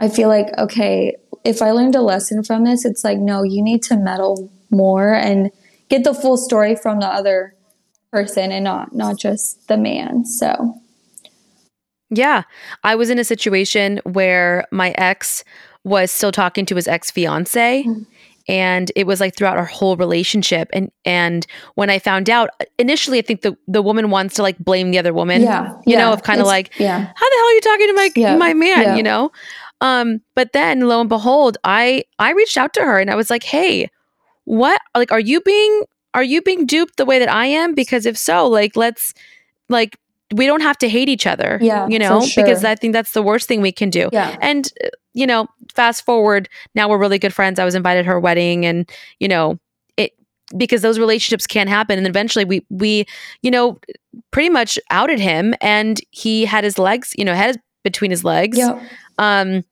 [0.00, 3.62] I feel like, okay, if I learned a lesson from this, it's like, no, you
[3.62, 5.50] need to meddle more and
[5.88, 7.54] get the full story from the other
[8.10, 10.24] person and not not just the man.
[10.24, 10.74] So
[12.10, 12.42] yeah.
[12.84, 15.44] I was in a situation where my ex
[15.84, 17.84] was still talking to his ex fiance.
[17.84, 18.02] Mm-hmm.
[18.48, 20.68] And it was like throughout our whole relationship.
[20.72, 24.58] And and when I found out, initially I think the, the woman wants to like
[24.58, 25.42] blame the other woman.
[25.42, 25.72] Yeah.
[25.86, 25.98] You yeah.
[25.98, 26.98] know, of kind of like, yeah.
[26.98, 28.36] how the hell are you talking to my yeah.
[28.36, 28.82] my man?
[28.82, 28.94] Yeah.
[28.96, 29.32] You know?
[29.80, 33.30] Um, but then lo and behold, I I reached out to her and I was
[33.30, 33.90] like, hey,
[34.44, 35.82] what like are you being
[36.14, 37.74] are you being duped the way that I am?
[37.74, 39.14] Because if so, like let's
[39.68, 39.98] like
[40.34, 41.58] we don't have to hate each other.
[41.60, 41.86] Yeah.
[41.88, 42.44] You know, sure.
[42.44, 44.08] because I think that's the worst thing we can do.
[44.12, 44.36] Yeah.
[44.40, 44.72] And,
[45.14, 47.58] you know, fast forward, now we're really good friends.
[47.58, 49.58] I was invited to her wedding and, you know,
[49.96, 50.12] it,
[50.56, 51.98] because those relationships can't happen.
[51.98, 53.04] And eventually we, we,
[53.42, 53.78] you know,
[54.30, 58.24] pretty much outed him and he had his legs, you know, had his, between his
[58.24, 58.58] legs.
[58.58, 58.82] Yeah.
[59.18, 59.64] Um,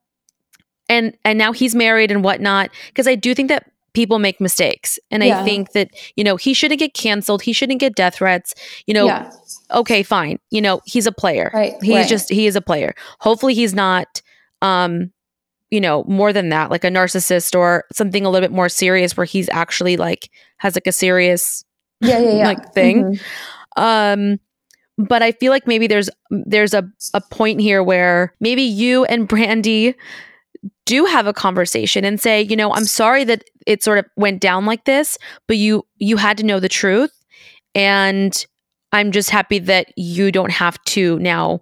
[0.88, 2.70] and, and now he's married and whatnot.
[2.94, 4.98] Cause I do think that people make mistakes.
[5.10, 5.40] And yeah.
[5.40, 7.42] I think that, you know, he shouldn't get canceled.
[7.42, 8.54] He shouldn't get death threats.
[8.86, 9.32] You know, yeah.
[9.72, 10.38] okay, fine.
[10.50, 11.50] You know, he's a player.
[11.54, 11.74] Right.
[11.82, 12.08] He's right.
[12.08, 12.94] just, he is a player.
[13.20, 14.22] Hopefully he's not,
[14.62, 15.12] um,
[15.70, 19.16] you know, more than that, like a narcissist or something a little bit more serious
[19.16, 21.64] where he's actually like has like a serious
[22.00, 22.44] yeah, yeah, yeah.
[22.46, 23.04] like thing.
[23.04, 23.82] Mm-hmm.
[23.82, 24.40] Um
[24.98, 29.26] but I feel like maybe there's there's a, a point here where maybe you and
[29.26, 29.94] Brandy
[30.84, 34.40] do have a conversation and say, you know, I'm sorry that it sort of went
[34.40, 37.12] down like this, but you you had to know the truth
[37.74, 38.44] and
[38.92, 41.60] I'm just happy that you don't have to now,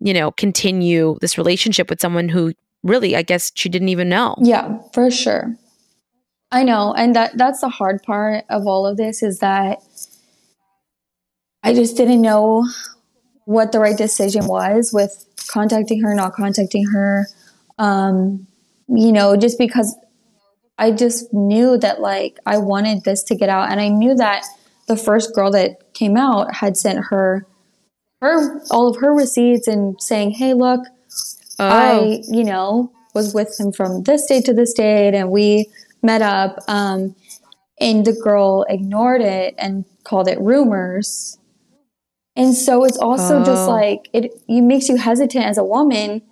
[0.00, 2.52] you know, continue this relationship with someone who
[2.84, 4.36] really I guess she didn't even know.
[4.40, 5.56] Yeah, for sure.
[6.52, 9.82] I know, and that that's the hard part of all of this is that
[11.64, 12.68] I just didn't know
[13.46, 17.26] what the right decision was with contacting her, not contacting her.
[17.78, 18.46] Um,
[18.86, 19.96] you know, just because
[20.78, 24.44] I just knew that like I wanted this to get out and I knew that
[24.86, 27.46] the first girl that came out had sent her
[28.20, 30.80] her all of her receipts and saying, "Hey, look,
[31.58, 31.68] oh.
[31.68, 35.70] I, you know, was with him from this date to this date and we
[36.02, 37.14] met up um,
[37.80, 41.38] and the girl ignored it and called it rumors."
[42.36, 43.44] And so it's also oh.
[43.44, 46.22] just like it, it makes you hesitant as a woman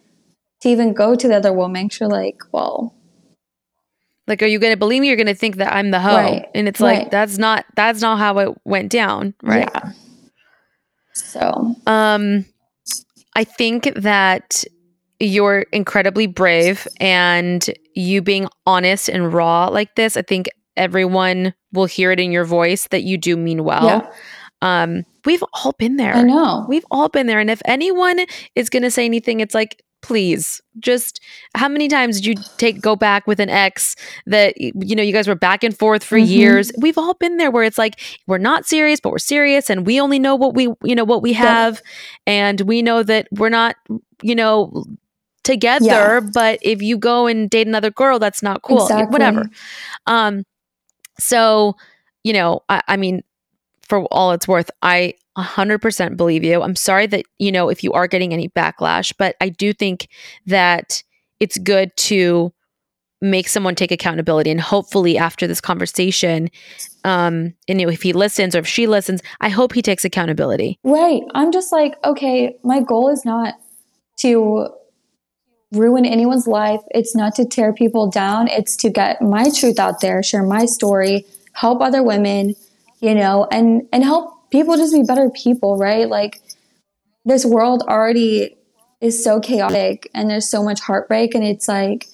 [0.60, 1.90] to even go to the other woman.
[2.00, 2.94] You're like, well,
[4.26, 5.08] like, are you going to believe me?
[5.08, 7.00] You're going to think that I'm the hoe, right, and it's right.
[7.00, 9.68] like that's not that's not how it went down, right?
[9.72, 9.92] Yeah.
[11.14, 12.46] So, um,
[13.36, 14.64] I think that
[15.26, 21.86] you're incredibly brave, and you being honest and raw like this, I think everyone will
[21.86, 23.84] hear it in your voice that you do mean well.
[23.84, 24.12] Yeah.
[24.62, 26.14] Um, we've all been there.
[26.14, 26.64] I know.
[26.68, 27.40] We've all been there.
[27.40, 28.20] And if anyone
[28.54, 31.20] is going to say anything, it's like, please just
[31.54, 33.94] how many times did you take go back with an ex
[34.26, 36.26] that you know you guys were back and forth for mm-hmm.
[36.26, 39.86] years we've all been there where it's like we're not serious but we're serious and
[39.86, 41.80] we only know what we you know what we have
[42.26, 42.32] yeah.
[42.32, 43.76] and we know that we're not
[44.22, 44.84] you know
[45.44, 46.20] together yeah.
[46.32, 49.12] but if you go and date another girl that's not cool exactly.
[49.12, 49.48] whatever
[50.06, 50.44] um
[51.18, 51.74] so
[52.24, 53.22] you know I, I mean
[53.88, 56.62] for all it's worth i 100% believe you.
[56.62, 60.08] I'm sorry that, you know, if you are getting any backlash, but I do think
[60.46, 61.02] that
[61.40, 62.52] it's good to
[63.22, 66.50] make someone take accountability and hopefully after this conversation
[67.04, 70.04] um and you know, if he listens or if she listens i hope he takes
[70.04, 73.54] accountability right i'm just like okay my goal is not
[74.16, 74.66] to
[75.72, 80.00] ruin anyone's life it's not to tear people down it's to get my truth out
[80.00, 82.54] there share my story help other women
[83.00, 86.08] you know and and help people just be better people, right?
[86.08, 86.40] Like
[87.24, 88.56] this world already
[89.00, 92.06] is so chaotic and there's so much heartbreak and it's like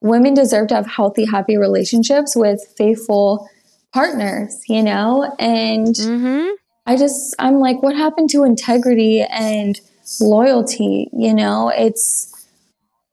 [0.00, 3.48] women deserve to have healthy, happy relationships with faithful
[3.92, 5.34] partners, you know?
[5.40, 6.50] And mm-hmm.
[6.84, 9.80] I just, I'm like, what happened to integrity and
[10.20, 11.08] loyalty?
[11.12, 12.32] You know, it's,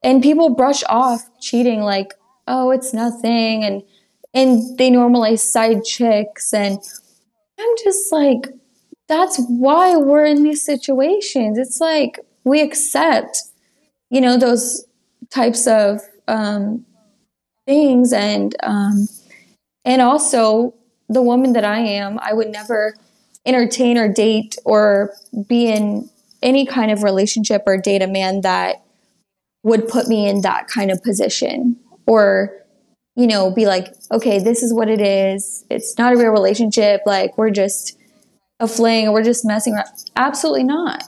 [0.03, 2.13] and people brush off cheating like,
[2.47, 3.63] oh, it's nothing.
[3.63, 3.83] And,
[4.33, 6.77] and they normalize side chicks and
[7.59, 8.47] I'm just like,
[9.07, 11.57] that's why we're in these situations.
[11.57, 13.37] It's like we accept,
[14.09, 14.85] you know, those
[15.29, 16.85] types of um,
[17.65, 19.07] things, and um,
[19.85, 20.73] and also
[21.09, 22.95] the woman that I am, I would never
[23.45, 25.13] entertain or date or
[25.47, 26.09] be in
[26.41, 28.83] any kind of relationship or date a man that
[29.63, 32.53] would put me in that kind of position or
[33.15, 37.01] you know be like okay this is what it is it's not a real relationship
[37.05, 37.97] like we're just
[38.59, 41.03] a fling or we're just messing around absolutely not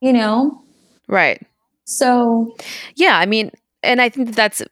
[0.00, 0.60] you know
[1.06, 1.42] Right.
[1.84, 2.54] so
[2.96, 3.50] Yeah, I mean,
[3.82, 4.62] and I think that that's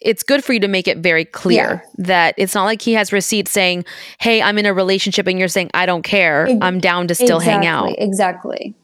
[0.00, 3.12] it's good for you to make it very clear that it's not like he has
[3.12, 3.84] receipts saying,
[4.18, 6.48] "Hey, I'm in a relationship," and you're saying, "I don't care.
[6.62, 8.74] I'm down to still hang out." exactly, exactly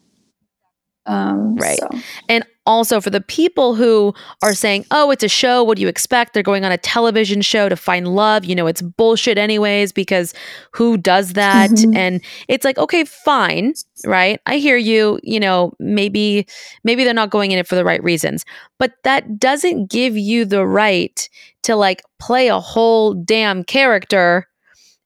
[1.06, 1.78] um Right.
[1.78, 1.88] so.
[2.28, 5.62] And also for the people who are saying, "Oh, it's a show.
[5.62, 6.34] What do you expect?
[6.34, 8.44] They're going on a television show to find love.
[8.44, 10.34] You know, it's bullshit anyways because
[10.72, 11.96] who does that?" Mhm.
[11.96, 13.74] And it's like, "Okay, fine,
[14.06, 14.40] right?
[14.46, 15.18] I hear you.
[15.22, 16.46] You know, maybe
[16.84, 18.44] maybe they're not going in it for the right reasons.
[18.78, 21.28] But that doesn't give you the right
[21.64, 24.46] to like play a whole damn character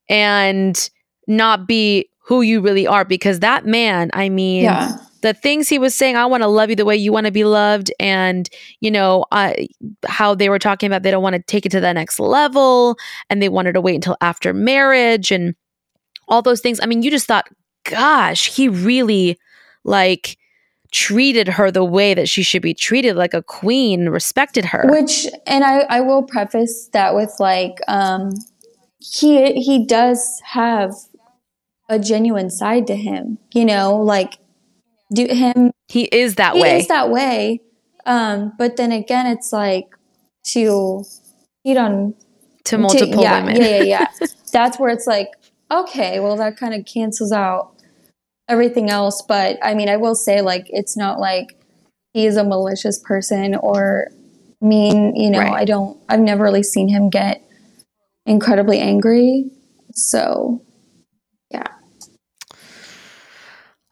[0.09, 0.91] and
[1.27, 4.99] not be who you really are because that man, I mean, yeah.
[5.23, 7.33] the things he was saying i want to love you the way you want to
[7.33, 8.49] be loved and
[8.81, 9.53] you know uh,
[10.07, 12.97] how they were talking about they don't want to take it to the next level
[13.31, 15.57] and they wanted to wait until after marriage and
[16.29, 16.79] all those things.
[16.83, 17.49] I mean you just thought
[17.85, 19.39] gosh he really
[19.85, 20.37] like
[20.93, 24.85] treated her the way that she should be treated like a queen respected her.
[24.87, 28.35] Which and i i will preface that with like um
[28.99, 30.93] he he does have
[31.89, 34.39] a genuine side to him you know like
[35.15, 36.71] do him he is that he way.
[36.75, 37.61] He is that way.
[38.05, 39.87] Um but then again it's like
[40.49, 41.03] to
[41.67, 42.15] cheat on
[42.65, 43.57] to multiple yeah, women.
[43.57, 44.27] yeah yeah yeah.
[44.53, 45.29] That's where it's like
[45.71, 47.73] okay well that kind of cancels out
[48.49, 49.23] everything else.
[49.27, 51.59] But i mean i will say like it's not like
[52.13, 54.09] he's a malicious person or
[54.61, 55.53] mean you know Right.
[55.53, 57.43] i don't i've never really seen him get
[58.27, 59.51] incredibly angry.
[59.93, 60.61] So
[61.51, 61.65] yeah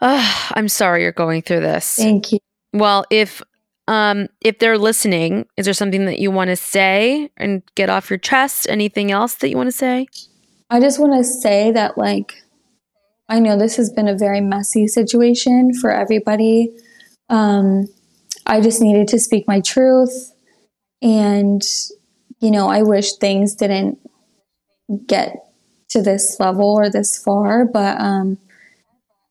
[0.01, 2.39] Ugh, i'm sorry you're going through this thank you
[2.73, 3.43] Well, if
[3.89, 8.11] um if they're listening, is there something that you want to say and get off
[8.11, 8.67] your chest?
[8.69, 10.09] Anything else that you want to say?
[10.69, 12.43] I just want to say that, like,
[13.29, 16.71] I know this has been a very messy situation for everybody.
[17.29, 17.87] Um,
[18.45, 20.33] I just needed to speak my truth.
[21.01, 21.63] And,
[22.41, 23.99] you know, I wish things didn't
[25.07, 25.37] get
[25.91, 28.39] to this level or this far, but, um,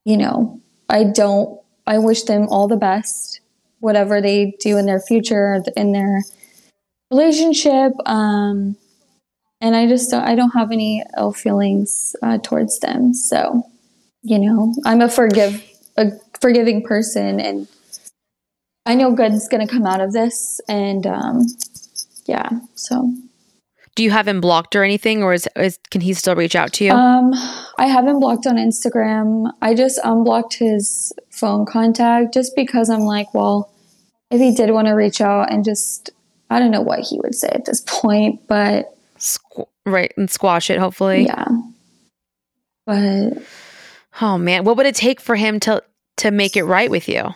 [0.06, 3.42] you know, I don't, I wish them all the best,
[3.80, 6.22] whatever they do in their future, in their
[7.12, 7.94] relationship.
[8.06, 8.78] Um,
[9.62, 13.14] and I just don't, I don't have any ill feelings uh, towards them.
[13.14, 13.64] So,
[14.22, 15.64] you know, I'm a forgive
[15.98, 17.68] a forgiving person, and
[18.86, 20.60] I know good's going to come out of this.
[20.68, 21.46] And um,
[22.26, 23.14] yeah, so
[23.96, 26.74] Do you have him blocked or anything, or is, is can he still reach out
[26.74, 26.92] to you?
[26.92, 27.34] um,
[27.78, 29.52] I haven't blocked on Instagram.
[29.62, 33.72] I just unblocked his phone contact just because I'm like, well,
[34.32, 36.10] if he did want to reach out and just,
[36.50, 40.70] I don't know what he would say at this point, but Squ- right, and squash
[40.70, 40.78] it.
[40.78, 41.24] Hopefully.
[41.26, 41.48] yeah.
[42.86, 43.42] But
[44.22, 45.84] Oh man, what would it take for him to
[46.18, 47.34] to make it right with you?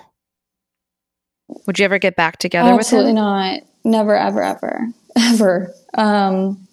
[1.67, 3.25] Would you ever get back together Absolutely with him?
[3.25, 3.97] Absolutely not.
[3.97, 4.87] Never, ever, ever,
[5.17, 5.73] ever.
[5.95, 6.67] Um,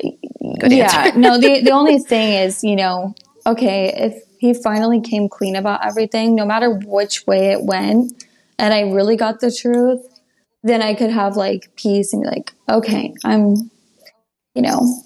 [0.00, 1.12] yeah.
[1.16, 3.14] no, the the only thing is, you know,
[3.46, 8.24] okay, if he finally came clean about everything, no matter which way it went,
[8.58, 10.04] and I really got the truth,
[10.62, 13.70] then I could have like peace and be like, okay, I'm,
[14.54, 15.02] you know,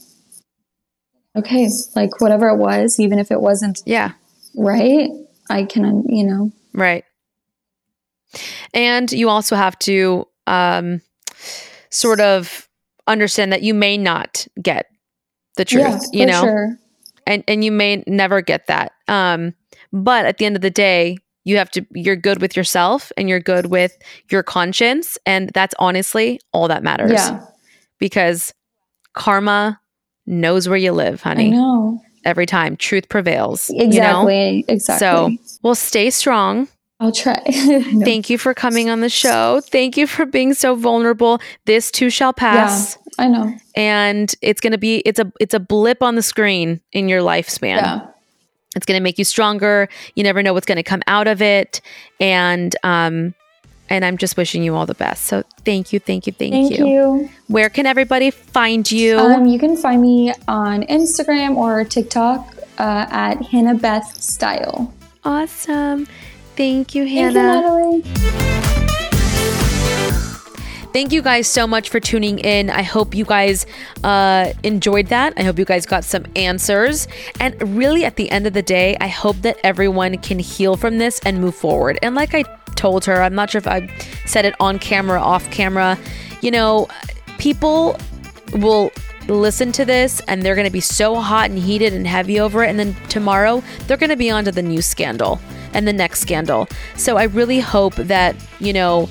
[1.37, 4.12] okay, like whatever it was, even if it wasn't Yeah.
[4.55, 5.11] right,
[5.51, 7.05] I can, you know, Right.
[8.74, 11.01] And you also have to um,
[11.91, 12.66] sort of
[13.07, 14.87] understand that you may not get
[15.57, 16.79] the truth, you know, sure.
[17.27, 18.93] and and you may never get that.
[19.09, 19.55] Um,
[19.93, 23.29] but at the end of the day, you have to you're good with yourself and
[23.29, 23.97] you're good with
[24.31, 27.13] your conscience, and that's honestly all that matters.
[27.13, 27.45] Yeah,
[27.99, 28.53] Because
[29.15, 29.81] karma
[30.27, 31.49] knows where you live, honey.
[31.49, 32.03] I know.
[32.25, 33.71] Every time truth prevails.
[33.71, 33.87] You know?
[33.87, 34.65] Exactly.
[34.67, 35.39] Exactly.
[35.39, 36.67] So, well, stay strong.
[36.99, 37.38] I'll try.
[37.44, 39.61] Thank you for coming on the show.
[39.61, 41.40] Thank you for being so vulnerable.
[41.66, 42.97] This too shall pass.
[43.18, 43.55] I know.
[43.74, 47.20] And it's going to be it's a it's a blip on the screen in your
[47.20, 47.76] lifespan.
[47.76, 48.07] Yeah.
[48.74, 49.88] It's going to make you stronger.
[50.14, 51.80] You never know what's going to come out of it
[52.20, 53.34] and um
[53.88, 55.26] and I'm just wishing you all the best.
[55.26, 56.86] So thank you, thank you, thank, Thank you.
[56.86, 57.30] you.
[57.47, 59.18] Where can everybody find you?
[59.18, 64.92] Um, you can find me on Instagram or TikTok uh, at Hannah Beth Style.
[65.24, 66.07] Awesome.
[66.57, 67.61] Thank you, Thank you, Hannah.
[67.61, 68.03] Natalie.
[70.97, 72.71] Thank you guys so much for tuning in.
[72.71, 73.67] I hope you guys
[74.03, 75.35] uh, enjoyed that.
[75.37, 77.07] I hope you guys got some answers.
[77.39, 80.97] And really, at the end of the day, I hope that everyone can heal from
[80.97, 81.99] this and move forward.
[82.01, 82.45] And like I
[82.77, 83.95] told her, I'm not sure if I
[84.25, 85.99] said it on camera, off camera,
[86.41, 86.89] you know,
[87.37, 87.99] people
[88.55, 88.91] will
[89.29, 92.65] listen to this and they're going to be so hot and heated and heavy over
[92.65, 92.71] it.
[92.71, 95.39] And then tomorrow, they're going to be on to the new scandal
[95.73, 96.69] and the next scandal.
[96.97, 99.09] So I really hope that, you know,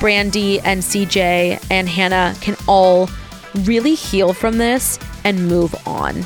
[0.00, 3.08] Brandy and CJ and Hannah can all
[3.54, 6.24] really heal from this and move on.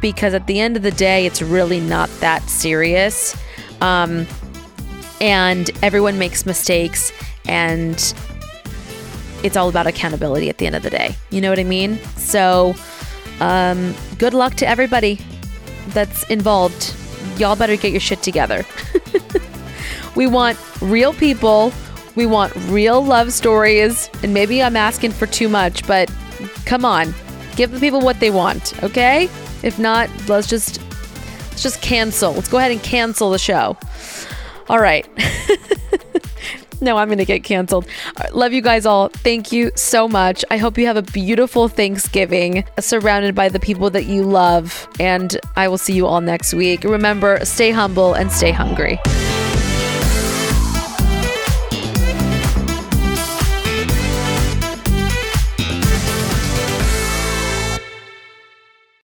[0.00, 3.36] Because at the end of the day, it's really not that serious.
[3.80, 4.26] Um,
[5.20, 7.12] and everyone makes mistakes,
[7.46, 8.14] and
[9.42, 11.16] it's all about accountability at the end of the day.
[11.30, 11.98] You know what I mean?
[12.16, 12.74] So,
[13.40, 15.18] um, good luck to everybody
[15.88, 16.94] that's involved.
[17.38, 18.64] Y'all better get your shit together.
[20.16, 21.72] we want real people.
[22.14, 24.08] We want real love stories.
[24.22, 26.12] And maybe I'm asking for too much, but
[26.64, 27.14] come on.
[27.56, 29.28] Give the people what they want, okay?
[29.62, 30.80] If not, let's just
[31.50, 32.32] let's just cancel.
[32.32, 33.76] Let's go ahead and cancel the show.
[34.68, 35.06] All right.
[36.80, 37.86] no, I'm going to get canceled.
[38.32, 39.08] Love you guys all.
[39.08, 40.44] Thank you so much.
[40.50, 44.88] I hope you have a beautiful Thanksgiving surrounded by the people that you love.
[44.98, 46.84] And I will see you all next week.
[46.84, 48.98] Remember, stay humble and stay hungry.